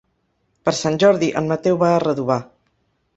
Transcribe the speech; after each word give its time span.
Per 0.69 0.71
Sant 0.77 0.95
Jordi 1.03 1.29
en 1.41 1.51
Mateu 1.51 1.77
va 1.83 1.91
a 1.99 1.99
Redovà. 2.05 2.39